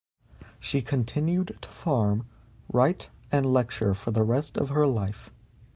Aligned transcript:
She 0.59 0.81
continued 0.81 1.59
to 1.61 1.67
farm, 1.69 2.27
write 2.73 3.11
and 3.31 3.45
lecture 3.45 3.93
for 3.93 4.09
the 4.09 4.23
rest 4.23 4.57
of 4.57 4.69
her 4.69 4.87
life. 4.87 5.29